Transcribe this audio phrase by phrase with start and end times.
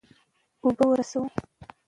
[0.63, 1.27] اوبه ورسوه.